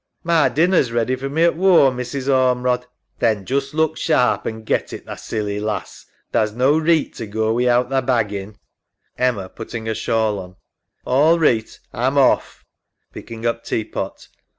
EMMA. 0.25 0.33
My 0.33 0.49
dinner's 0.49 0.91
ready 0.91 1.15
for 1.15 1.29
me 1.29 1.43
at 1.43 1.55
whoam, 1.55 1.95
Mrs. 1.97 2.27
Ormerod. 2.27 2.79
SARAH. 2.79 2.89
Then 3.19 3.45
just 3.45 3.75
look 3.75 3.97
sharp 3.97 4.47
an' 4.47 4.63
get 4.63 4.93
it, 4.93 5.05
tha 5.05 5.15
silly 5.15 5.59
lass. 5.59 6.07
Tha's 6.31 6.53
no 6.53 6.73
reeght 6.75 7.13
to 7.17 7.27
go 7.27 7.53
wi'out 7.53 7.91
thy 7.91 8.01
baggin'. 8.01 8.57
EMMA 9.19 9.49
(putting 9.49 9.85
her 9.85 9.93
shawl 9.93 10.39
on). 10.39 10.55
All 11.05 11.37
reeght. 11.37 11.77
A'm 11.93 12.17
off. 12.17 12.65
[Picking 13.13 13.45
up 13.45 13.63
tea 13.63 13.83
pot. 13.83 14.27